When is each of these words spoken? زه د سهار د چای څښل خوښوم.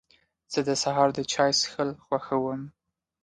زه 0.53 0.59
د 0.67 0.69
سهار 0.83 1.09
د 1.17 1.19
چای 1.31 1.51
څښل 1.59 1.89
خوښوم. 2.03 2.61